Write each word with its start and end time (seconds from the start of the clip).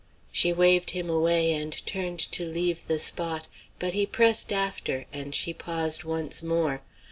She 0.31 0.51
waved 0.51 0.91
him 0.97 1.11
away 1.11 1.53
and 1.53 1.73
turned 1.85 2.17
to 2.31 2.43
leave 2.43 2.87
the 2.87 2.97
spot, 2.97 3.47
but 3.77 3.93
he 3.93 4.07
pressed 4.07 4.51
after, 4.51 5.05
and 5.13 5.35
she 5.35 5.53
paused 5.53 6.03
once 6.05 6.41
more. 6.41 6.81